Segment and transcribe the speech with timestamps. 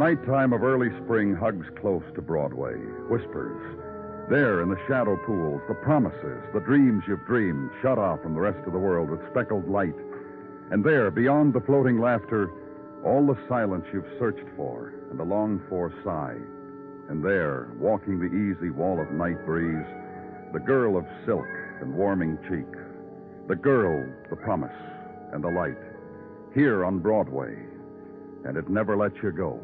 [0.00, 2.72] Nighttime of early spring hugs close to Broadway,
[3.10, 3.60] whispers.
[4.30, 8.40] There in the shadow pools, the promises, the dreams you've dreamed, shut off from the
[8.40, 9.94] rest of the world with speckled light.
[10.70, 12.50] And there, beyond the floating laughter,
[13.04, 16.38] all the silence you've searched for and the longed for sigh.
[17.10, 19.84] And there, walking the easy wall of night breeze,
[20.54, 21.44] the girl of silk
[21.82, 22.72] and warming cheek.
[23.48, 24.72] The girl, the promise,
[25.34, 25.76] and the light.
[26.54, 27.54] Here on Broadway.
[28.46, 29.60] And it never lets you go.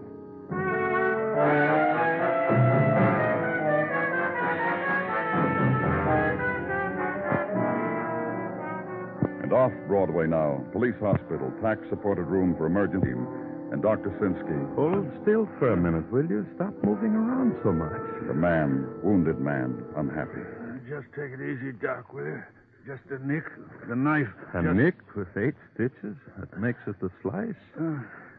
[9.42, 13.12] And off Broadway now, police hospital, tax supported room for emergency,
[13.70, 14.10] and Dr.
[14.18, 14.74] Sinsky.
[14.74, 16.46] Hold still for a minute, will you?
[16.56, 18.00] Stop moving around so much.
[18.26, 20.42] The man, wounded man, unhappy.
[20.88, 22.42] Just take it easy, Doc, will you?
[22.86, 23.44] Just a nick.
[23.88, 24.28] The knife.
[24.54, 24.74] A just...
[24.74, 26.16] nick with eight stitches.
[26.38, 27.54] That makes it a slice.
[27.80, 27.98] Uh,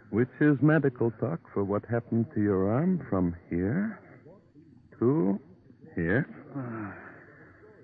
[0.09, 4.00] Which is medical talk for what happened to your arm from here
[5.00, 5.40] to
[5.95, 6.28] here.
[6.56, 6.94] Ah.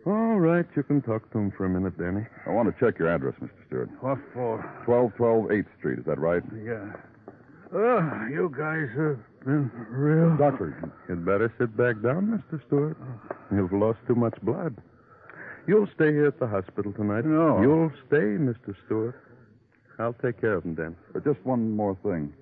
[0.06, 2.26] All right, you can talk to him for a minute, Danny.
[2.46, 3.52] I want to check your address, Mr.
[3.68, 3.90] Stewart.
[4.02, 4.58] What for?
[4.86, 6.44] 1212 8th Street, is that right?
[6.64, 6.92] Yeah.
[7.74, 10.36] Oh, you guys have been real.
[10.38, 10.92] Doctor.
[11.08, 12.60] You'd better sit back down, Mr.
[12.68, 12.98] Stewart.
[13.52, 14.76] You've lost too much blood.
[15.68, 17.26] You'll stay here at the hospital tonight.
[17.26, 17.62] No.
[17.62, 18.76] You'll stay, Mr.
[18.86, 19.16] Stewart.
[20.00, 20.96] I'll take care of him, Dan.
[21.14, 22.34] But just one more thing.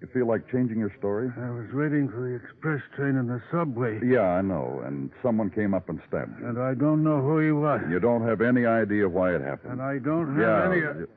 [0.00, 1.30] You feel like changing your story?
[1.38, 3.98] I was waiting for the express train in the subway.
[4.04, 4.82] Yeah, I know.
[4.84, 6.48] And someone came up and stabbed you.
[6.48, 7.80] And I don't know who he was.
[7.90, 9.72] You don't have any idea why it happened.
[9.72, 10.64] And I don't have yeah.
[10.70, 10.76] any.
[10.80, 11.08] you-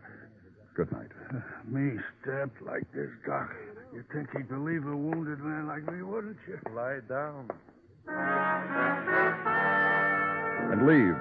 [0.75, 1.11] Good night.
[1.67, 3.53] Me stabbed like this, Doc.
[3.94, 6.57] You'd think he'd believe a wounded man like me, wouldn't you?
[6.73, 7.50] Lie down.
[10.71, 11.16] And leave.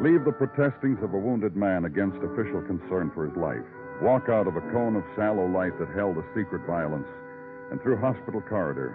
[0.00, 3.64] Leave the protestings of a wounded man against official concern for his life.
[4.02, 7.08] Walk out of a cone of sallow light that held a secret violence,
[7.70, 8.94] and through hospital corridor.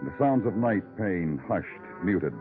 [0.00, 1.68] And the sounds of night pain hushed,
[2.02, 2.34] muted.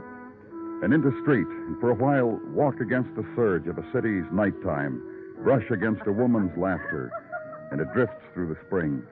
[0.82, 5.02] And into street, and for a while walk against the surge of a city's nighttime,
[5.44, 7.12] brush against a woman's laughter,
[7.72, 9.04] and it drifts through the spring.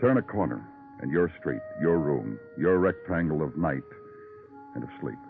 [0.00, 0.62] Turn a corner,
[1.00, 3.82] and your street, your room, your rectangle of night
[4.74, 5.23] and of sleep.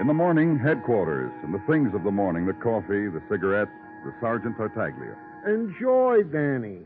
[0.00, 3.68] In the morning, headquarters, and the things of the morning the coffee, the cigarette,
[4.02, 5.14] the Sergeant Tartaglia.
[5.46, 6.78] Enjoy, Danny.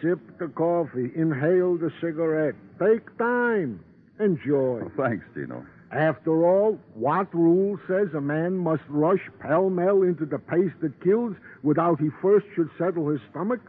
[0.00, 2.54] Sip the coffee, inhale the cigarette.
[2.78, 3.84] Take time.
[4.18, 4.80] Enjoy.
[4.86, 5.66] Oh, thanks, Gino.
[5.92, 10.98] After all, what rule says a man must rush pell mell into the pace that
[11.04, 13.60] kills without he first should settle his stomach?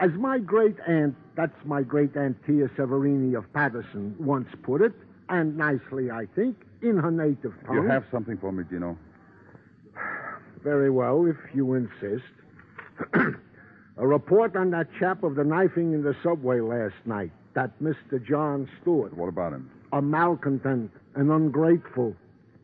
[0.00, 4.92] As my great aunt, that's my great aunt Tia Severini of Patterson, once put it,
[5.30, 7.76] and nicely, I think, in her native tongue.
[7.76, 8.96] You have something for me, Gino?
[10.62, 12.24] Very well, if you insist.
[13.98, 18.24] A report on that chap of the knifing in the subway last night, that Mr.
[18.24, 19.16] John Stewart.
[19.16, 19.70] What about him?
[19.92, 22.14] A malcontent, an ungrateful.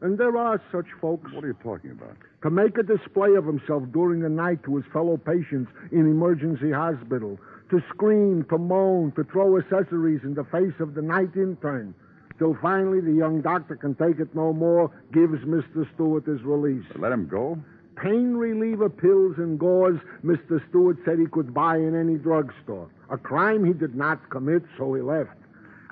[0.00, 1.32] And there are such folks.
[1.32, 2.16] What are you talking about?
[2.42, 6.70] To make a display of himself during the night to his fellow patients in emergency
[6.70, 7.38] hospital.
[7.70, 11.94] To scream, to moan, to throw accessories in the face of the night intern.
[12.38, 15.86] Till finally the young doctor can take it no more, gives Mr.
[15.94, 16.84] Stewart his release.
[16.96, 17.58] Let him go?
[17.96, 20.60] Pain reliever pills and gauze Mr.
[20.68, 22.90] Stewart said he could buy in any drugstore.
[23.10, 25.30] A crime he did not commit, so he left.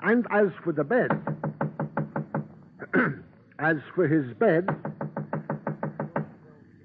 [0.01, 1.11] And as for the bed,
[3.59, 4.67] as for his bed,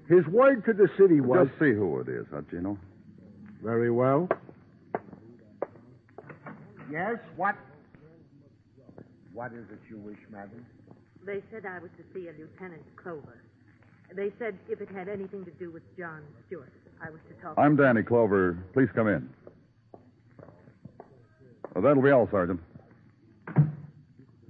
[0.07, 1.47] his word to the city was.
[1.49, 2.77] Just see who it is, huh, Gino?
[3.61, 4.29] Very well.
[6.89, 7.55] Yes, what?
[9.33, 10.65] What is it you wish, madam?
[11.25, 13.43] They said I was to see a Lieutenant Clover.
[14.15, 17.57] They said if it had anything to do with John Stewart, I was to talk.
[17.57, 18.57] I'm Danny Clover.
[18.73, 19.29] Please come in.
[21.75, 22.59] Well, that'll be all, Sergeant.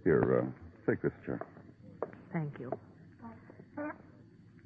[0.04, 1.42] Here, uh, take this chair.
[2.32, 2.72] Thank you.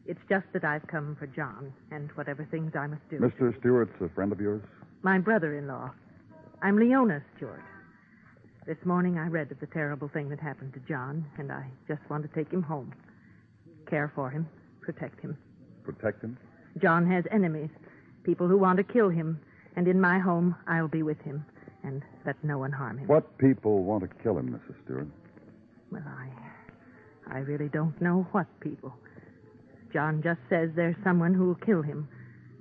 [0.06, 3.18] It's just that I've come for John and whatever things I must do.
[3.19, 3.57] Mr.
[3.60, 4.62] Stewart's a friend of yours?
[5.01, 5.92] My brother-in-law.
[6.62, 7.63] I'm Leona Stewart.
[8.65, 12.00] This morning I read of the terrible thing that happened to John, and I just
[12.10, 12.94] want to take him home.
[13.89, 14.48] Care for him,
[14.80, 15.38] protect him.
[15.83, 16.38] Protect him?
[16.81, 17.69] John has enemies,
[18.24, 19.38] people who want to kill him,
[19.75, 21.45] and in my home I'll be with him
[21.83, 23.07] and let no one harm him.
[23.07, 24.75] What people want to kill him, Mrs.
[24.86, 25.07] Stewart?
[25.92, 26.30] Well, I
[27.36, 28.94] I really don't know what people.
[29.92, 32.07] John just says there's someone who'll kill him,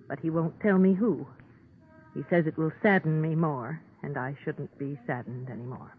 [0.09, 1.29] but he won't tell me who.
[2.13, 5.95] He says it will sadden me more, and I shouldn't be saddened anymore.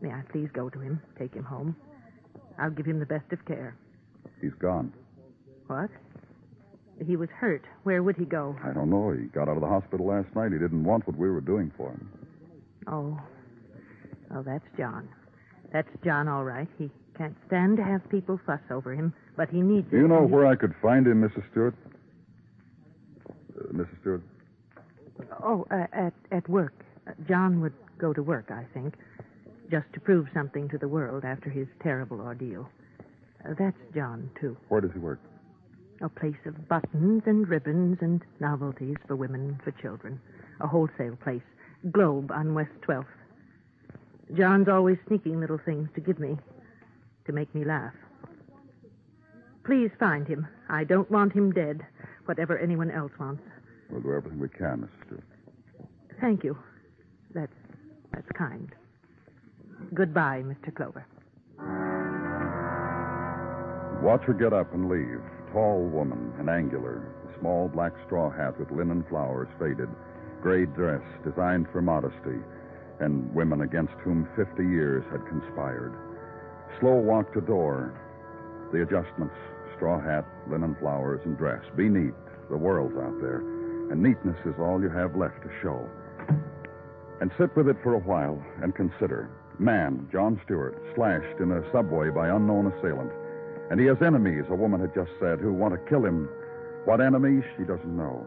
[0.00, 1.76] May I please go to him, take him home?
[2.58, 3.76] I'll give him the best of care.
[4.40, 4.92] He's gone.
[5.66, 5.90] What?
[7.06, 7.64] He was hurt.
[7.84, 8.56] Where would he go?
[8.64, 9.10] I don't know.
[9.12, 10.52] He got out of the hospital last night.
[10.52, 12.08] He didn't want what we were doing for him.
[12.86, 13.18] Oh.
[14.34, 15.08] Oh, that's John.
[15.72, 16.68] That's John, all right.
[16.78, 20.26] He can't stand to have people fuss over him, but he needs Do you know
[20.26, 21.42] he- where I could find him, Mrs.
[21.50, 21.74] Stewart?
[23.28, 23.32] Uh,
[23.72, 24.00] Mrs.
[24.00, 24.22] Stewart?
[25.42, 26.74] Oh, uh, at at work.
[27.06, 28.94] Uh, John would go to work, I think,
[29.70, 32.68] just to prove something to the world after his terrible ordeal.
[33.44, 34.56] Uh, that's John too.
[34.68, 35.20] Where does he work?
[36.02, 40.20] A place of buttons and ribbons and novelties for women and for children.
[40.60, 41.42] A wholesale place.
[41.90, 43.06] Globe on West 12th.
[44.36, 46.38] John's always sneaking little things to give me,
[47.26, 47.94] to make me laugh.
[49.64, 50.46] Please find him.
[50.68, 51.86] I don't want him dead,
[52.26, 53.42] whatever anyone else wants.
[53.90, 55.06] We'll do everything we can, Mrs.
[55.06, 55.24] Stewart.
[56.20, 56.56] Thank you.
[57.34, 57.52] That's
[58.12, 58.68] that's kind.
[59.94, 60.74] Goodbye, Mr.
[60.74, 61.06] Clover.
[64.02, 65.20] Watch her get up and leave.
[65.52, 67.12] Tall woman and angular.
[67.28, 69.88] A small black straw hat with linen flowers faded.
[70.42, 72.40] Gray dress designed for modesty.
[73.00, 75.94] And women against whom 50 years had conspired.
[76.80, 77.94] Slow walk to door.
[78.72, 79.34] The adjustments
[79.76, 81.62] straw hat, linen flowers, and dress.
[81.76, 82.14] Be neat.
[82.50, 83.42] The world's out there.
[83.90, 85.88] And neatness is all you have left to show.
[87.20, 89.28] And sit with it for a while and consider.
[89.58, 93.12] Man, John Stewart, slashed in a subway by unknown assailant.
[93.70, 96.28] And he has enemies, a woman had just said, who want to kill him.
[96.86, 98.26] What enemies, she doesn't know.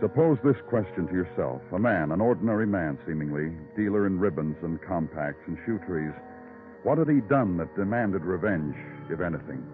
[0.00, 1.60] Suppose this question to yourself.
[1.72, 6.12] A man, an ordinary man, seemingly, dealer in ribbons and compacts and shoe trees.
[6.84, 8.76] What had he done that demanded revenge,
[9.10, 9.66] if anything?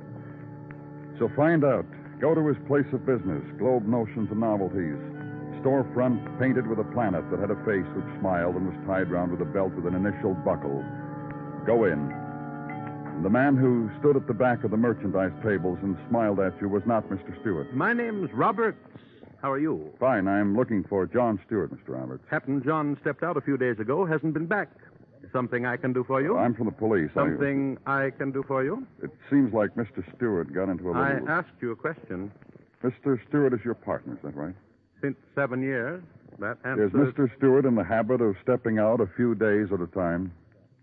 [1.18, 1.86] So find out.
[2.20, 4.98] Go to his place of business, Globe Notions and Novelties.
[5.60, 9.32] Storefront painted with a planet that had a face which smiled and was tied round
[9.32, 10.84] with a belt with an initial buckle.
[11.66, 12.08] Go in.
[13.22, 16.68] The man who stood at the back of the merchandise tables and smiled at you
[16.68, 17.38] was not Mr.
[17.40, 17.72] Stewart.
[17.74, 18.78] My name's Roberts.
[19.40, 19.92] How are you?
[20.00, 20.26] Fine.
[20.26, 21.98] I'm looking for John Stewart, Mr.
[21.98, 22.24] Roberts.
[22.30, 24.70] Captain John stepped out a few days ago, hasn't been back.
[25.32, 26.36] Something I can do for you?
[26.36, 27.10] I'm from the police.
[27.12, 28.86] I- Something I, can do for you?
[29.02, 30.04] It seems like Mr.
[30.16, 31.02] Stewart got into a little.
[31.02, 32.30] I asked you a question.
[32.82, 33.18] Mr.
[33.28, 34.54] Stewart is your partner, is that right?
[35.00, 36.02] Since seven years,
[36.38, 36.90] that answers.
[36.92, 37.34] Is Mr.
[37.36, 40.32] Stewart in the habit of stepping out a few days at a time?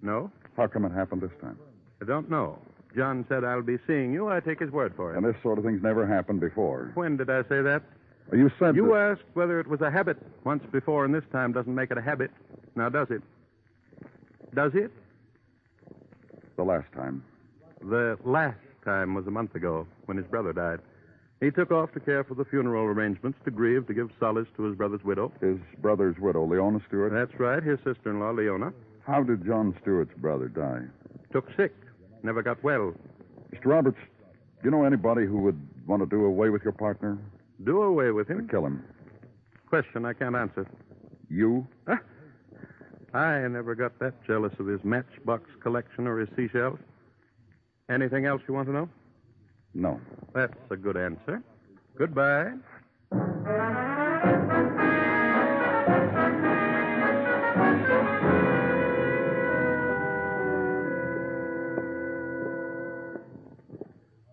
[0.02, 1.58] No, How come it happened this time?
[2.02, 2.58] I don't know.
[2.96, 4.28] John said I'll be seeing you.
[4.30, 5.18] I take his word for it.
[5.18, 6.92] And this sort of thing's never happened before.
[6.96, 7.84] When did I say that?
[8.34, 10.18] You said You that- asked whether it was a habit.
[10.44, 12.32] Once before, and this time doesn't make it a habit.
[12.76, 13.22] Now, does it?
[14.54, 14.92] Does it?
[16.58, 17.24] the last time.
[17.82, 20.80] The last time was a month ago when his brother died.
[21.40, 24.64] He took off to care for the funeral arrangements, to grieve, to give solace to
[24.64, 25.32] his brother's widow.
[25.42, 27.14] His brother's widow, Leona Stewart.
[27.14, 28.72] That's right, his sister in law, Leona.
[29.08, 30.82] How did John Stewart's brother die?
[31.34, 31.74] Took sick.
[32.22, 32.94] Never got well.
[33.52, 33.66] Mr.
[33.66, 33.98] Roberts,
[34.62, 37.18] do you know anybody who would want to do away with your partner?
[37.64, 38.48] Do away with him?
[38.48, 38.84] Kill him.
[39.68, 40.68] Question I can't answer.
[41.28, 41.66] You?
[41.88, 41.96] Huh?
[43.14, 46.80] I never got that jealous of his matchbox collection or his seashells.
[47.90, 48.90] Anything else you want to know?
[49.74, 50.00] No.
[50.34, 51.44] That's a good answer.
[51.98, 52.54] Goodbye.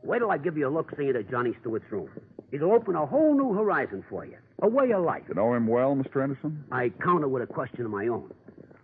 [0.05, 2.09] Wait till I give you a look see at Johnny Stewart's room.
[2.51, 4.37] It'll open a whole new horizon for you.
[4.63, 5.25] A way of life.
[5.29, 6.23] You know him well, Mr.
[6.23, 6.65] Anderson?
[6.73, 8.33] I counter with a question of my own.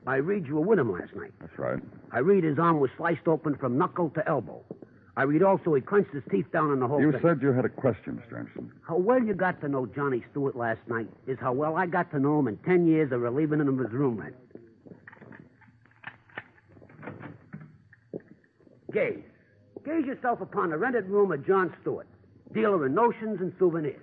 [0.06, 1.32] I read you were with him last night.
[1.40, 1.80] That's right.
[2.12, 4.62] I read his arm was sliced open from knuckle to elbow.
[5.16, 7.20] I read also he clenched his teeth down in the whole You thing.
[7.22, 8.38] said you had a question, Mr.
[8.38, 8.70] Anderson.
[8.86, 12.10] How well you got to know Johnny Stewart last night is how well I got
[12.10, 14.34] to know him in ten years of relieving him of his room rent.
[18.92, 19.24] Gaze.
[19.84, 22.06] Gaze yourself upon the rented room of John Stewart,
[22.52, 24.00] dealer in notions and souvenirs.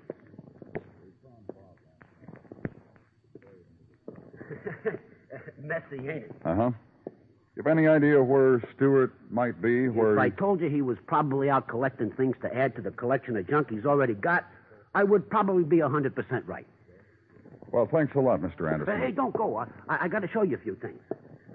[5.72, 6.24] Messy?
[6.44, 6.72] Uh huh.
[7.56, 9.88] You have any idea where Stewart might be?
[9.88, 12.92] Where If I told you he was probably out collecting things to add to the
[12.92, 14.46] collection of junk he's already got,
[14.96, 16.14] I would probably be a 100%
[16.48, 16.68] right.
[17.72, 18.58] Well, thanks a lot, Mr.
[18.60, 19.00] But Anderson.
[19.00, 19.58] hey, don't go.
[19.58, 21.00] I, I got to show you a few things.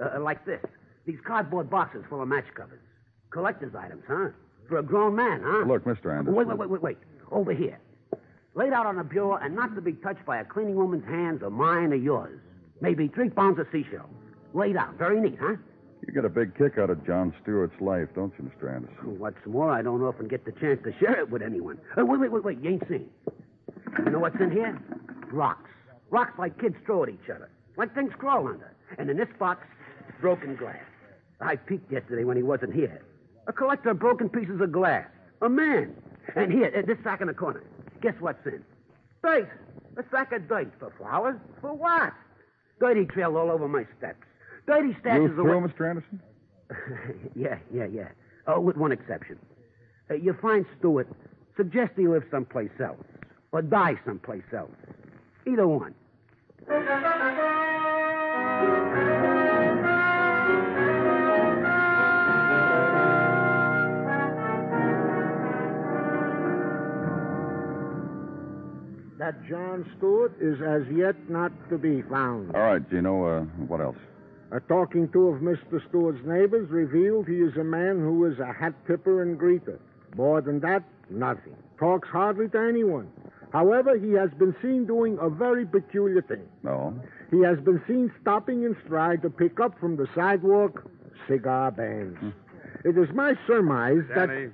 [0.01, 0.61] Uh, like this.
[1.07, 2.81] These cardboard boxes full of match covers.
[3.31, 4.29] Collector's items, huh?
[4.69, 5.65] For a grown man, huh?
[5.67, 6.11] Look, Mr.
[6.17, 6.35] Anderson.
[6.35, 6.99] Wait, wait, wait, wait, wait.
[7.31, 7.79] Over here.
[8.55, 11.43] Laid out on a bureau and not to be touched by a cleaning woman's hands
[11.43, 12.41] or mine or yours.
[12.81, 14.09] Maybe three pounds of seashell.
[14.55, 14.95] Laid out.
[14.95, 15.57] Very neat, huh?
[16.07, 18.73] You get a big kick out of John Stewart's life, don't you, Mr.
[18.75, 19.19] Anderson?
[19.19, 21.79] What's more, I don't often get the chance to share it with anyone.
[21.99, 22.59] Uh, wait, wait, wait, wait.
[22.63, 23.09] You ain't seen.
[24.05, 24.81] You know what's in here?
[25.33, 25.71] Rocks.
[26.11, 27.49] Rocks like kids throw at each other.
[27.77, 28.73] Like things crawl under.
[28.99, 29.67] And in this box,
[30.21, 30.77] broken glass.
[31.41, 33.03] I peeked yesterday when he wasn't here.
[33.49, 35.07] A collector of broken pieces of glass.
[35.43, 35.95] A man.
[36.35, 37.65] And here, this sack in the corner.
[38.01, 38.65] Guess what's in?
[39.23, 39.49] Dirt.
[39.97, 40.73] A sack of dirt.
[40.79, 41.37] For flowers?
[41.61, 42.13] For what?
[42.81, 44.23] Dirty trail all over my steps.
[44.67, 45.69] Dirty You stashes through, away.
[45.73, 45.89] Mr.
[45.89, 46.21] Anderson?
[47.35, 48.09] yeah, yeah, yeah.
[48.47, 49.39] Oh, with one exception.
[50.11, 51.09] Uh, you find Stewart,
[51.57, 53.05] suggest he lives someplace else,
[53.53, 54.71] or die someplace else.
[55.47, 55.95] Either one.
[69.27, 72.55] That John Stewart is as yet not to be found.
[72.55, 73.25] All right, Gino.
[73.27, 73.97] Uh, what else?
[74.53, 75.85] A talking to of Mr.
[75.89, 79.81] Stewart's neighbors revealed he is a man who is a hat tipper and greeter.
[80.17, 81.57] More than that, nothing.
[81.77, 83.11] Talks hardly to anyone.
[83.53, 86.47] However, he has been seen doing a very peculiar thing.
[86.63, 86.95] No.
[87.33, 90.89] He has been seen stopping in stride to pick up from the sidewalk
[91.27, 92.17] cigar bands.
[92.85, 94.51] It is my surmise that Danny,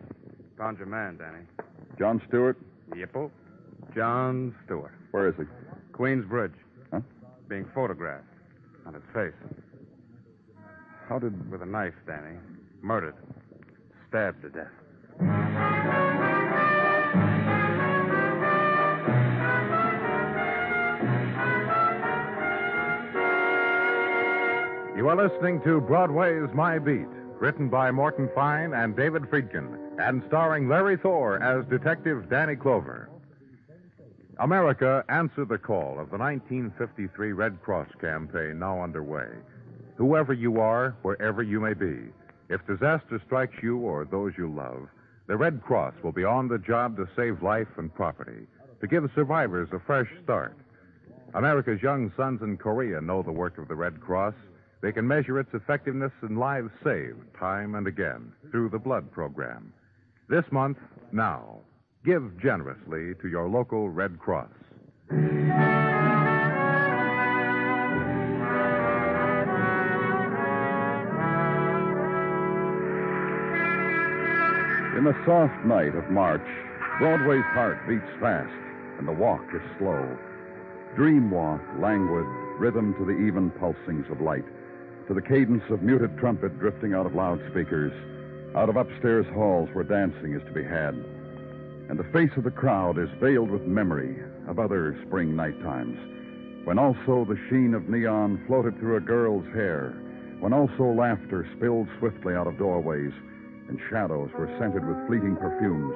[0.56, 1.44] found your man, Danny.
[1.98, 2.56] John Stewart?
[2.92, 3.30] Yippo.
[3.94, 4.92] John Stewart.
[5.10, 5.44] Where is he?
[5.92, 6.52] Queens Bridge.
[6.92, 7.00] Huh?
[7.48, 8.24] Being photographed.
[8.86, 9.32] On his face.
[11.08, 11.50] How did.
[11.50, 12.36] With a knife, Danny.
[12.80, 13.14] Murdered.
[14.08, 14.68] Stabbed to death.
[24.96, 27.08] You are listening to Broadway's My Beat,
[27.40, 33.08] written by Morton Fine and David Friedkin, and starring Larry Thor as Detective Danny Clover.
[34.38, 39.28] America, answer the call of the 1953 Red Cross campaign now underway.
[39.96, 42.08] Whoever you are, wherever you may be,
[42.48, 44.88] if disaster strikes you or those you love,
[45.26, 48.46] the Red Cross will be on the job to save life and property,
[48.80, 50.56] to give survivors a fresh start.
[51.34, 54.34] America's young sons in Korea know the work of the Red Cross.
[54.80, 59.72] They can measure its effectiveness in lives saved time and again through the blood program.
[60.28, 60.78] This month,
[61.12, 61.60] now,
[62.04, 64.50] give generously to your local Red Cross.
[74.98, 76.46] In the soft night of March,
[76.98, 78.50] Broadway's heart beats fast,
[78.98, 80.18] and the walk is slow.
[80.96, 82.26] Dream walk, languid,
[82.58, 84.44] rhythm to the even pulsings of light,
[85.08, 87.92] to the cadence of muted trumpet drifting out of loudspeakers,
[88.56, 90.94] out of upstairs halls where dancing is to be had.
[91.88, 94.16] And the face of the crowd is veiled with memory
[94.48, 95.98] of other spring night times,
[96.64, 99.90] when also the sheen of neon floated through a girl's hair,
[100.40, 103.12] when also laughter spilled swiftly out of doorways,
[103.68, 105.94] and shadows were scented with fleeting perfumes.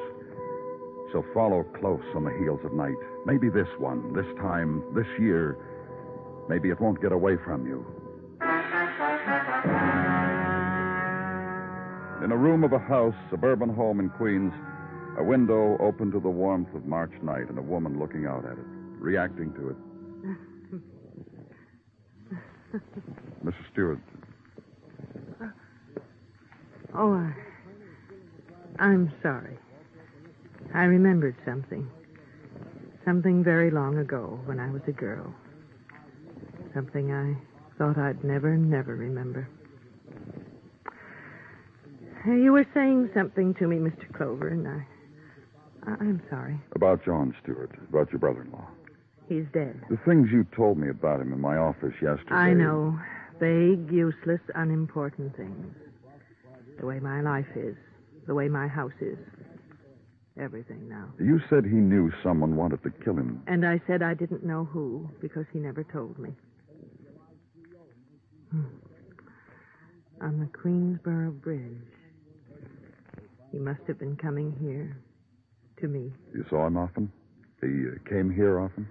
[1.12, 2.96] So follow close on the heels of night.
[3.24, 5.56] Maybe this one, this time, this year,
[6.48, 7.84] maybe it won't get away from you.
[12.24, 14.52] In a room of a house, suburban home in Queens,
[15.18, 18.52] a window open to the warmth of March night and a woman looking out at
[18.52, 18.64] it,
[18.98, 19.76] reacting to it.
[23.44, 23.54] Mrs.
[23.72, 23.98] Stewart,
[26.98, 27.32] Oh, I,
[28.78, 29.58] I'm sorry.
[30.74, 31.86] I remembered something.
[33.04, 35.34] Something very long ago when I was a girl.
[36.74, 37.36] Something I
[37.76, 39.46] thought I'd never, never remember.
[42.24, 44.10] You were saying something to me, Mr.
[44.16, 44.86] Clover, and I.
[45.86, 46.58] I- I'm sorry.
[46.74, 48.66] about John Stewart, about your brother in law.
[49.28, 49.80] He's dead.
[49.90, 52.34] The things you told me about him in my office yesterday.
[52.34, 52.98] I know.
[53.40, 55.74] Vague, useless, unimportant things.
[56.78, 57.76] The way my life is.
[58.26, 59.18] The way my house is.
[60.38, 61.08] Everything now.
[61.18, 63.42] You said he knew someone wanted to kill him.
[63.46, 66.30] And I said I didn't know who because he never told me.
[68.50, 68.64] Hmm.
[70.20, 71.78] On the Queensboro Bridge.
[73.50, 74.96] He must have been coming here.
[75.80, 76.12] To me.
[76.34, 77.12] You saw him often?
[77.60, 78.88] He uh, came here often?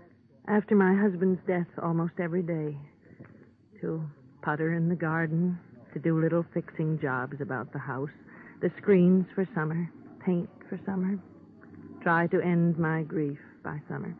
[0.48, 2.77] After my husband's death, almost every day.
[3.82, 4.04] To
[4.44, 5.58] putter in the garden,
[5.94, 8.10] to do little fixing jobs about the house,
[8.62, 9.89] the screens for summer,
[10.24, 11.18] paint for summer.
[12.04, 14.15] Try to end my grief by summer.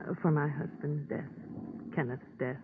[0.00, 1.30] Uh, for my husband's death,
[1.96, 2.56] Kenneth's death,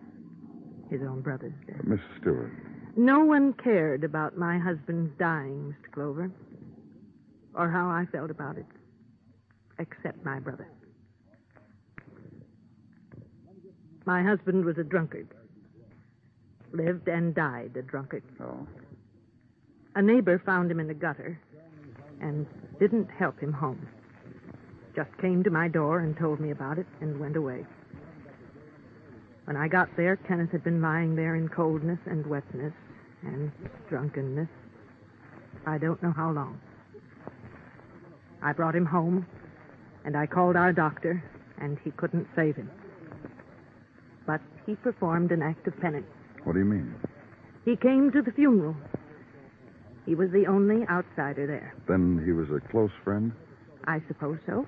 [0.89, 1.83] his own brother's death.
[1.83, 2.51] Miss Stewart.
[2.95, 5.91] No one cared about my husband's dying, Mr.
[5.91, 6.31] Clover,
[7.53, 8.65] or how I felt about it,
[9.79, 10.67] except my brother.
[14.05, 15.27] My husband was a drunkard.
[16.71, 18.23] Lived and died a drunkard.
[18.39, 18.67] Oh.
[19.95, 21.39] A neighbor found him in the gutter
[22.21, 22.45] and
[22.79, 23.87] didn't help him home.
[24.95, 27.65] Just came to my door and told me about it and went away.
[29.45, 32.73] When I got there, Kenneth had been lying there in coldness and wetness
[33.23, 33.51] and
[33.89, 34.49] drunkenness.
[35.65, 36.59] I don't know how long.
[38.41, 39.25] I brought him home,
[40.05, 41.23] and I called our doctor,
[41.59, 42.69] and he couldn't save him.
[44.25, 46.07] But he performed an act of penance.
[46.43, 46.95] What do you mean?
[47.65, 48.75] He came to the funeral.
[50.05, 51.75] He was the only outsider there.
[51.87, 53.31] Then he was a close friend?
[53.85, 54.65] I suppose so.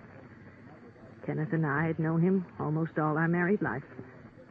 [1.26, 3.84] Kenneth and I had known him almost all our married life.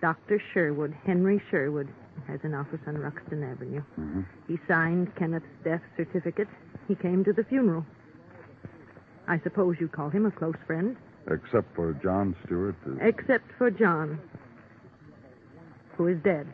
[0.01, 0.41] Dr.
[0.53, 1.89] Sherwood, Henry Sherwood,
[2.27, 3.83] has an office on Ruxton Avenue.
[3.99, 4.23] Mm-hmm.
[4.49, 6.49] He signed Kenneth's death certificate.
[6.89, 7.85] He came to the funeral.
[9.31, 10.97] I suppose you call him a close friend,
[11.31, 12.75] Except for John Stewart.
[12.85, 14.19] uh, except for John,
[15.97, 16.49] who is dead,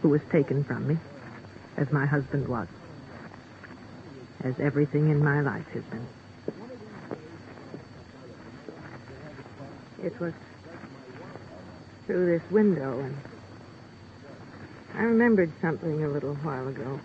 [0.00, 0.96] who was taken from me,
[1.76, 2.66] as my husband was,
[4.42, 6.04] as everything in my life has been.
[10.02, 10.32] It was
[12.06, 13.16] through this window, and
[14.94, 16.98] I remembered something a little while ago.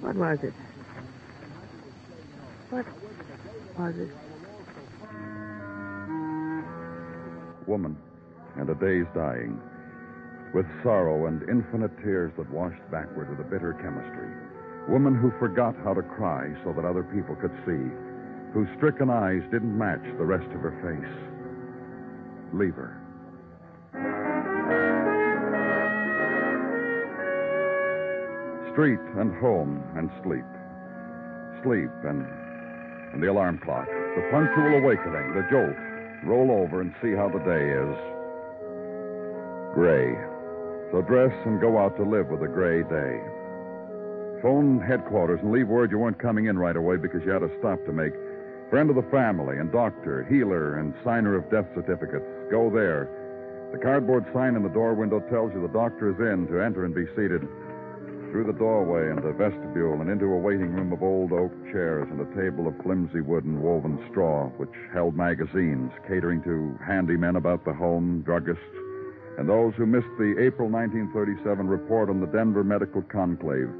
[0.00, 0.52] What was it?
[2.70, 2.84] What
[3.78, 4.10] was it?
[7.66, 7.96] Woman,
[8.56, 9.58] and a day's dying.
[10.52, 14.28] With sorrow and infinite tears that washed backward with a bitter chemistry.
[14.86, 17.88] Woman who forgot how to cry so that other people could see.
[18.52, 21.12] Whose stricken eyes didn't match the rest of her face.
[22.52, 23.00] Leave her.
[28.72, 30.44] Street and home and sleep.
[31.62, 32.24] Sleep and
[33.12, 33.86] and the alarm clock.
[33.86, 35.76] The punctual awakening, the jolt.
[36.24, 37.94] Roll over and see how the day is.
[39.74, 40.16] Gray.
[40.90, 43.20] So dress and go out to live with a gray day.
[44.42, 47.58] Phone headquarters and leave word you weren't coming in right away because you had a
[47.58, 48.14] stop to make.
[48.70, 52.26] Friend of the family and doctor, healer, and signer of death certificates.
[52.50, 53.08] Go there.
[53.72, 56.84] The cardboard sign in the door window tells you the doctor is in to enter
[56.84, 57.46] and be seated.
[58.30, 62.06] Through the doorway and the vestibule and into a waiting room of old oak chairs
[62.10, 67.38] and a table of flimsy wood and woven straw, which held magazines catering to handymen
[67.38, 68.60] about the home, druggists,
[69.38, 73.70] and those who missed the April 1937 report on the Denver Medical Conclave.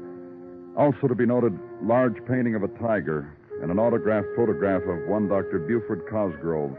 [0.75, 3.31] Also to be noted, large painting of a tiger
[3.61, 5.59] and an autographed photograph of one Dr.
[5.59, 6.75] Buford Cosgrove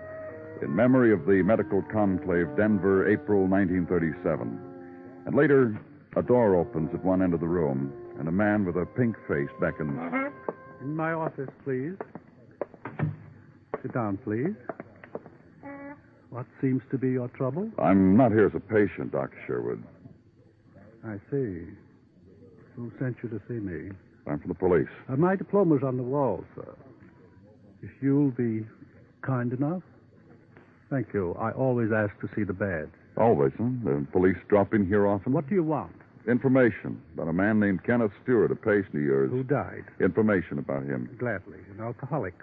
[0.61, 4.59] in memory of the Medical Conclave, Denver, April 1937.
[5.27, 5.79] And later,
[6.17, 9.17] a door opens at one end of the room, and a man with a pink
[9.29, 9.99] face beckons.
[10.81, 11.95] In my office, please.
[13.83, 14.55] Sit down, please.
[16.31, 17.71] What seems to be your trouble?
[17.79, 19.37] I'm not here as a patient, Dr.
[19.47, 19.83] Sherwood.
[21.05, 21.65] I see.
[22.77, 23.91] Who sent you to see me?
[24.27, 24.89] I'm from the police.
[25.09, 26.77] Uh, my diploma's on the wall, sir.
[27.83, 28.67] If you'll be
[29.23, 29.83] kind enough.
[30.91, 31.35] Thank you.
[31.41, 32.91] I always ask to see the badge.
[33.17, 33.65] Always, huh?
[33.85, 35.33] The police drop in here often?
[35.33, 35.93] What do you want?
[36.29, 39.31] Information about a man named Kenneth Stewart, a patient of yours.
[39.31, 39.85] Who died?
[40.01, 41.09] Information about him.
[41.19, 41.59] Gladly.
[41.77, 42.35] An alcoholic.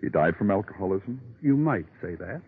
[0.00, 1.20] He died from alcoholism?
[1.42, 2.40] You might say that.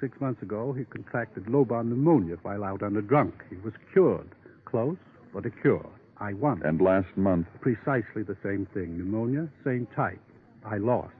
[0.00, 3.34] Six months ago, he contracted lobar pneumonia while out on a drunk.
[3.50, 4.28] He was cured.
[4.64, 4.96] Close,
[5.32, 5.88] but a cure.
[6.18, 6.62] I won.
[6.64, 7.46] And last month?
[7.60, 8.98] Precisely the same thing.
[8.98, 10.20] Pneumonia, same type.
[10.64, 11.14] I lost.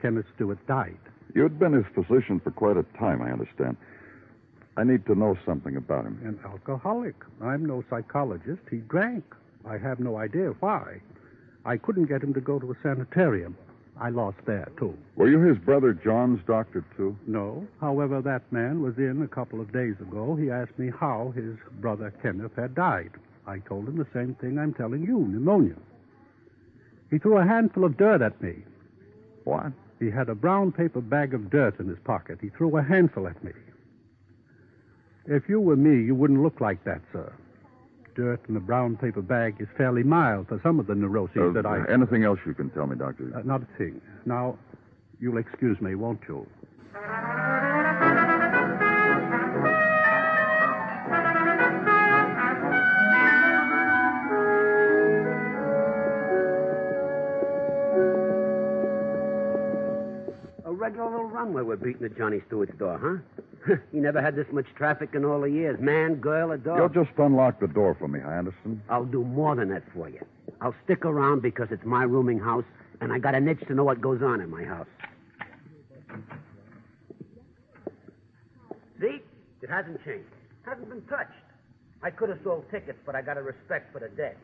[0.00, 0.98] Kenneth Stewart died.
[1.34, 3.76] You'd been his physician for quite a time, I understand.
[4.78, 6.20] I need to know something about him.
[6.22, 7.16] An alcoholic.
[7.42, 8.62] I'm no psychologist.
[8.70, 9.24] He drank.
[9.68, 11.00] I have no idea why.
[11.64, 13.56] I couldn't get him to go to a sanitarium.
[14.00, 14.96] I lost there, too.
[15.16, 17.16] Were you his brother John's doctor, too?
[17.26, 17.66] No.
[17.80, 20.36] However, that man was in a couple of days ago.
[20.36, 23.10] He asked me how his brother Kenneth had died.
[23.48, 25.74] I told him the same thing I'm telling you pneumonia.
[27.10, 28.62] He threw a handful of dirt at me.
[29.42, 29.72] What?
[29.98, 32.38] He had a brown paper bag of dirt in his pocket.
[32.40, 33.50] He threw a handful at me.
[35.30, 37.30] If you were me, you wouldn't look like that, sir.
[38.16, 41.52] Dirt in a brown paper bag is fairly mild for some of the neuroses Uh,
[41.52, 41.84] that I.
[41.92, 43.30] Anything else you can tell me, Doctor?
[43.34, 44.00] Uh, not a thing.
[44.24, 44.56] Now,
[45.20, 46.46] you'll excuse me, won't you?
[61.38, 63.22] Regular little we're beating at Johnny Stewart's door,
[63.66, 63.74] huh?
[63.92, 65.78] he never had this much traffic in all the years.
[65.80, 66.78] Man, girl, or dog.
[66.78, 68.82] You'll just unlock the door for me, Anderson.
[68.88, 70.24] I'll do more than that for you.
[70.60, 72.64] I'll stick around because it's my rooming house,
[73.00, 74.86] and I got an itch to know what goes on in my house.
[79.00, 79.20] See?
[79.62, 80.28] It hasn't changed.
[80.64, 81.30] Hasn't been touched.
[82.02, 84.36] I could have sold tickets, but I got a respect for the dead.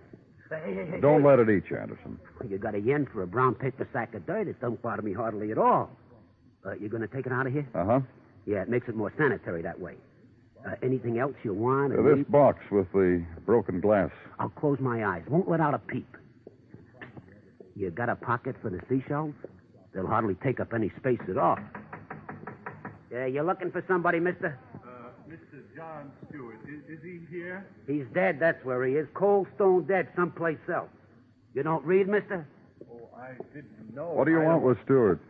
[0.51, 1.27] Hey, hey, hey, Don't hey.
[1.29, 2.19] let it eat you, Anderson.
[2.49, 4.47] You got a yen for a brown paper sack of dirt.
[4.49, 5.91] It don't bother me hardly at all.
[6.65, 7.67] Uh, you going to take it out of here?
[7.75, 8.01] Uh huh.
[8.47, 9.95] Yeah, it makes it more sanitary that way.
[10.67, 11.93] Uh, anything else you want?
[11.93, 12.31] Uh, this need?
[12.31, 14.11] box with the broken glass.
[14.39, 15.23] I'll close my eyes.
[15.29, 16.17] Won't let out a peep.
[17.77, 19.35] You got a pocket for the seashells?
[19.93, 21.59] They'll hardly take up any space at all.
[23.13, 24.59] Yeah, you're looking for somebody, mister?
[24.85, 24.89] Uh,
[25.31, 25.61] Mr.
[25.77, 27.67] John Stewart, is, is he here?
[27.87, 29.07] He's dead, that's where he is.
[29.15, 30.89] Cold stone dead someplace else.
[31.55, 32.47] You don't read, mister?
[32.91, 34.09] Oh, I didn't know.
[34.11, 35.21] What do you I want don't- with Stewart?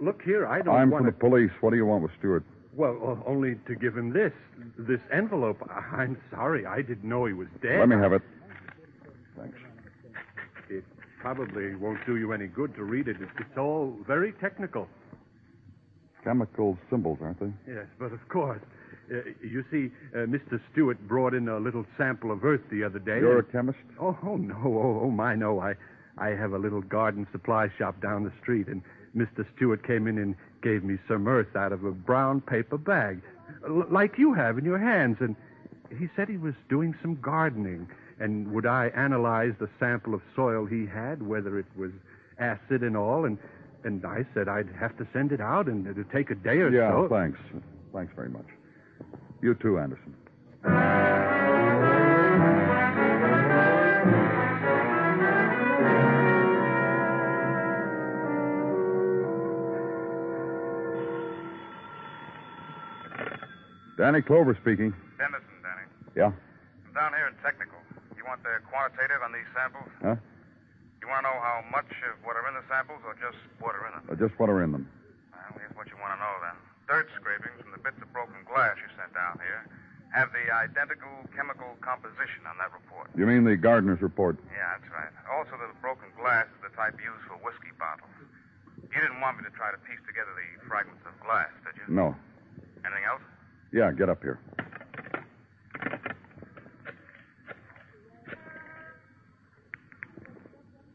[0.00, 1.50] Look here, I don't I'm want from the police.
[1.60, 2.44] What do you want with Stewart?
[2.74, 4.32] Well, only to give him this,
[4.78, 5.58] this envelope.
[5.70, 7.80] I'm sorry, I didn't know he was dead.
[7.80, 8.22] Let me have it.
[9.38, 9.56] Thanks.
[10.68, 10.84] It
[11.20, 13.16] probably won't do you any good to read it.
[13.20, 14.88] It's, all very technical.
[16.22, 17.52] Chemical symbols, aren't they?
[17.66, 18.60] Yes, but of course.
[19.10, 20.60] Uh, you see, uh, Mr.
[20.72, 23.20] Stewart brought in a little sample of earth the other day.
[23.20, 23.78] You're a chemist?
[23.98, 25.60] Oh, oh no, oh, oh my, no.
[25.60, 25.74] I,
[26.18, 28.82] I have a little garden supply shop down the street, and
[29.16, 29.46] Mr.
[29.56, 33.22] Stewart came in and gave me some earth out of a brown paper bag,
[33.66, 35.16] l- like you have in your hands.
[35.20, 35.34] And
[35.98, 40.66] he said he was doing some gardening, and would I analyze the sample of soil
[40.66, 41.90] he had, whether it was
[42.38, 43.38] acid and all, and
[43.84, 46.70] and I said I'd have to send it out, and it'd take a day or
[46.70, 47.02] yeah, so.
[47.02, 47.38] Yeah, thanks.
[47.92, 48.46] Thanks very much.
[49.40, 50.14] You too, Anderson.
[63.96, 64.92] Danny Clover speaking.
[65.16, 65.88] Dennison, Danny.
[66.12, 66.32] Yeah?
[66.32, 67.80] I'm down here in technical.
[68.12, 69.88] You want the quantitative on these samples?
[70.04, 70.20] Huh?
[71.00, 73.72] You want to know how much of what are in the samples or just what
[73.72, 74.04] are in them?
[74.12, 74.84] Uh, just what are in them?
[75.32, 76.56] Well, here's what you want to know then.
[76.92, 79.64] Dirt scrapings from the bits of broken glass you sent down here
[80.14, 83.10] have the identical chemical composition on that report.
[83.18, 84.38] You mean the gardener's report?
[84.48, 85.12] Yeah, that's right.
[85.28, 88.12] Also, the broken glass is the type used for whiskey bottles.
[88.80, 91.86] You didn't want me to try to piece together the fragments of glass, did you?
[91.92, 92.16] No.
[92.86, 93.20] Anything else?
[93.72, 94.38] Yeah, get up here.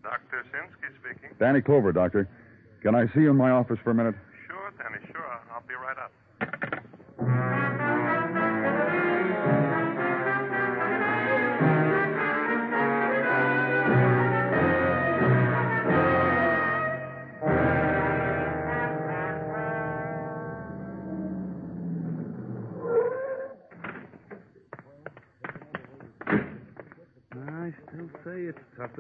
[0.04, 0.44] Dr.
[0.52, 1.30] Sinsky speaking.
[1.40, 2.28] Danny Clover, Doctor.
[2.82, 4.16] Can I see you in my office for a minute?
[4.48, 5.40] Sure, Danny, sure.
[5.54, 6.12] I'll be right up.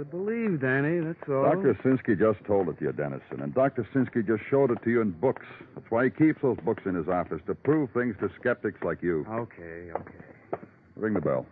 [0.01, 0.99] To believe, Danny.
[0.99, 1.43] That's all.
[1.43, 1.77] Dr.
[1.83, 3.87] Sinsky just told it to you, Dennison, and Dr.
[3.93, 5.45] Sinsky just showed it to you in books.
[5.75, 9.03] That's why he keeps those books in his office, to prove things to skeptics like
[9.03, 9.25] you.
[9.29, 10.63] Okay, okay.
[10.95, 11.45] Ring the bell.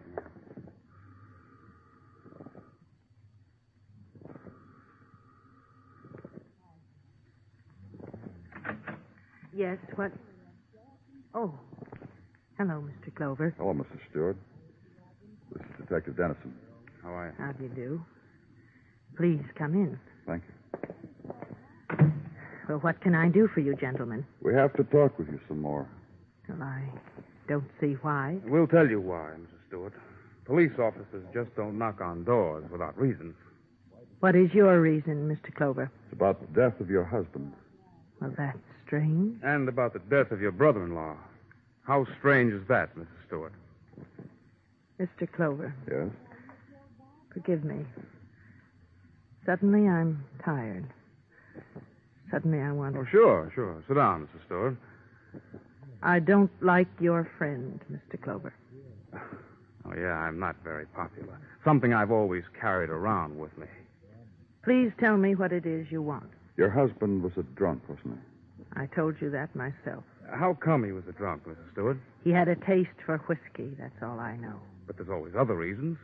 [9.53, 10.11] Yes, what?
[11.35, 11.53] Oh.
[12.57, 13.13] Hello, Mr.
[13.13, 13.53] Clover.
[13.57, 13.99] Hello, Mr.
[14.09, 14.37] Stewart.
[15.53, 16.53] This is Detective Dennison.
[17.03, 17.33] How are you?
[17.37, 18.01] How do you do?
[19.19, 19.99] Please come in.
[20.25, 22.13] Thank you.
[22.69, 24.25] Well, what can I do for you, gentlemen?
[24.41, 25.85] We have to talk with you some more.
[26.47, 26.83] Well, I
[27.49, 28.37] don't see why.
[28.45, 29.67] We'll tell you why, Mrs.
[29.67, 29.93] Stewart.
[30.45, 33.35] Police officers just don't knock on doors without reason.
[34.21, 35.53] What is your reason, Mr.
[35.53, 35.91] Clover?
[36.05, 37.51] It's about the death of your husband.
[38.21, 39.37] Well, that's strange.
[39.43, 41.17] And about the death of your brother in law.
[41.81, 43.07] How strange is that, Mrs.
[43.27, 43.53] Stewart?
[44.97, 45.29] Mr.
[45.29, 46.07] Clover, Yes?
[47.33, 47.85] forgive me.
[49.49, 50.85] Suddenly I'm tired.
[52.29, 53.83] Suddenly I want Oh, sure, sure.
[53.87, 54.45] Sit down, Mrs.
[54.45, 54.77] Stewart.
[56.03, 58.21] I don't like your friend, Mr.
[58.21, 58.53] Clover.
[59.11, 61.39] Oh, yeah, I'm not very popular.
[61.65, 63.65] Something I've always carried around with me.
[64.63, 66.29] Please tell me what it is you want.
[66.55, 68.79] Your husband was a drunk, wasn't he?
[68.79, 70.03] I told you that myself.
[70.31, 71.71] How come he was a drunk, Mrs.
[71.71, 71.97] Stewart?
[72.23, 74.59] He had a taste for whiskey, that's all I know.
[74.89, 75.99] But there's always other reasons.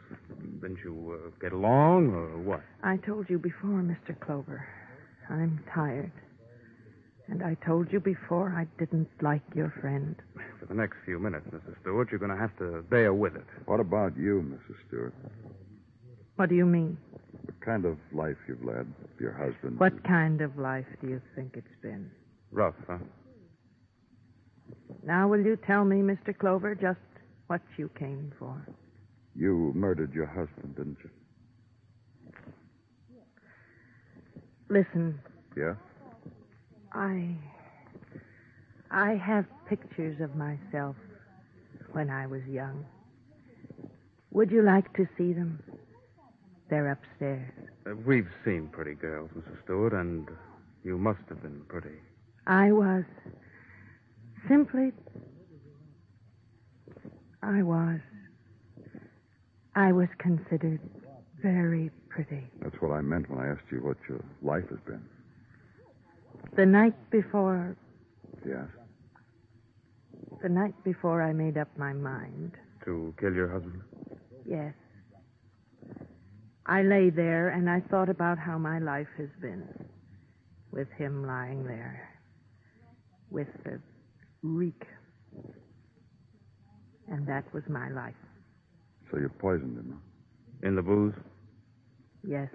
[0.62, 2.62] Didn't you uh, get along, or what?
[2.84, 4.14] I told you before, Mr.
[4.20, 4.64] Clover.
[5.28, 6.12] I'm tired.
[7.28, 10.16] And I told you before I didn't like your friend.
[10.60, 11.82] For the next few minutes, Mrs.
[11.82, 13.46] Stewart, you're going to have to bear with it.
[13.66, 14.76] What about you, Mrs.
[14.88, 15.16] Stewart?
[16.36, 16.96] What do you mean?
[17.44, 18.86] What kind of life you've led,
[19.20, 19.80] your husband?
[19.80, 22.12] What kind of life do you think it's been?
[22.52, 23.00] Rough, huh?
[25.04, 26.38] Now, will you tell me, Mr.
[26.38, 27.00] Clover, just
[27.48, 28.66] what you came for?
[29.36, 31.10] You murdered your husband, didn't you?
[34.70, 35.20] Listen,
[35.56, 35.76] Yeah?
[36.94, 37.36] I.
[38.92, 40.96] I have pictures of myself
[41.92, 42.86] when I was young.
[44.32, 45.62] Would you like to see them?
[46.70, 47.52] They're upstairs.
[47.86, 49.64] Uh, we've seen pretty girls, Mrs.
[49.64, 50.28] Stewart, and
[50.84, 52.00] you must have been pretty.
[52.48, 53.04] I was
[54.48, 54.92] simply.
[57.46, 58.00] I was.
[59.76, 60.80] I was considered
[61.44, 62.44] very pretty.
[62.62, 65.04] That's what I meant when I asked you what your life has been.
[66.56, 67.78] The night before.
[68.48, 68.66] Yes?
[70.42, 72.54] The night before I made up my mind.
[72.86, 73.82] To kill your husband?
[74.44, 74.74] Yes.
[76.66, 79.68] I lay there and I thought about how my life has been.
[80.72, 82.10] With him lying there.
[83.30, 83.80] With the
[84.42, 84.82] reek.
[87.10, 88.16] And that was my life.
[89.12, 90.02] So you poisoned him.
[90.64, 91.14] In the booze?
[92.28, 92.50] Yes.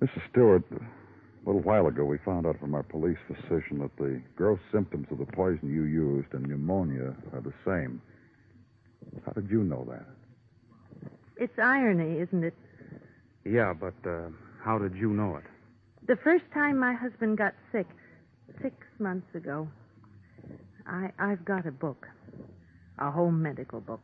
[0.00, 0.22] Mrs.
[0.30, 4.60] Stewart, a little while ago we found out from our police physician that the gross
[4.72, 8.00] symptoms of the poison you used and pneumonia are the same.
[9.24, 10.06] How did you know that?
[11.36, 12.54] It's irony, isn't it?
[13.44, 14.28] Yeah, but uh,
[14.62, 15.44] how did you know it?
[16.06, 17.86] The first time my husband got sick,
[18.62, 19.68] six months ago,
[20.86, 22.06] I, I've got a book,
[22.98, 24.00] a home medical book.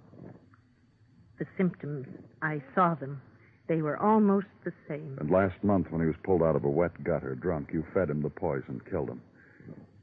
[1.38, 2.06] The symptoms,
[2.42, 3.20] I saw them.
[3.68, 5.16] They were almost the same.
[5.20, 8.10] And last month, when he was pulled out of a wet gutter drunk, you fed
[8.10, 9.22] him the poison, killed him.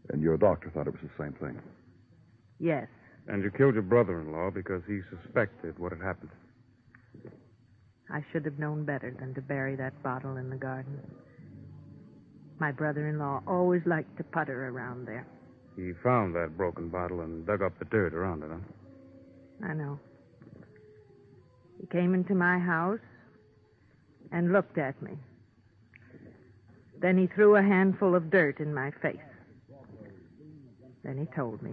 [0.10, 1.62] And your doctor thought it was the same thing.
[2.60, 2.88] Yes.
[3.28, 6.32] And you killed your brother in law because he suspected what had happened.
[8.12, 11.00] I should have known better than to bury that bottle in the garden.
[12.60, 15.28] My brother in law always liked to putter around there.
[15.76, 18.58] He found that broken bottle and dug up the dirt around it, huh?
[19.64, 20.00] I know.
[21.80, 23.00] He came into my house
[24.32, 25.12] and looked at me.
[27.02, 29.18] Then he threw a handful of dirt in my face.
[31.04, 31.72] Then he told me.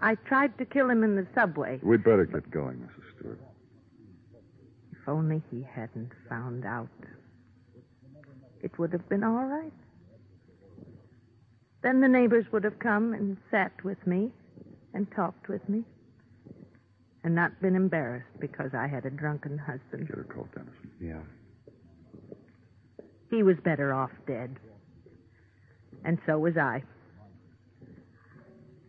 [0.00, 1.78] I tried to kill him in the subway.
[1.82, 3.18] We'd better get going, Mrs.
[3.18, 3.40] Stewart.
[4.90, 6.88] If only he hadn't found out.
[8.62, 9.72] It would have been all right.
[11.82, 14.32] Then the neighbors would have come and sat with me
[14.94, 15.84] and talked with me
[17.24, 20.08] and not been embarrassed because I had a drunken husband.
[20.08, 20.90] Get her coat, Dennison.
[21.00, 21.20] Yeah.
[23.30, 24.56] He was better off dead.
[26.04, 26.82] And so was I.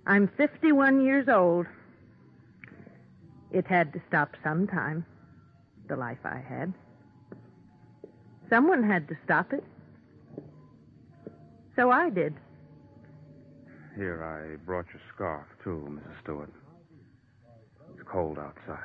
[0.05, 1.65] I'm 51 years old.
[3.51, 5.05] It had to stop sometime,
[5.87, 6.73] the life I had.
[8.49, 9.63] Someone had to stop it.
[11.75, 12.35] So I did.
[13.95, 16.23] Here, I brought your scarf, too, Mrs.
[16.23, 16.51] Stewart.
[17.93, 18.79] It's cold outside.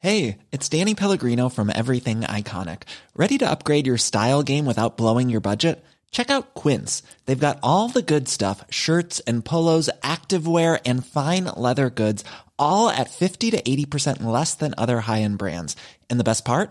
[0.00, 2.82] Hey, it's Danny Pellegrino from Everything Iconic.
[3.16, 5.82] Ready to upgrade your style game without blowing your budget?
[6.10, 7.02] Check out Quince.
[7.24, 12.22] They've got all the good stuff shirts and polos, activewear, and fine leather goods,
[12.58, 15.74] all at 50 to 80% less than other high end brands.
[16.10, 16.70] And the best part?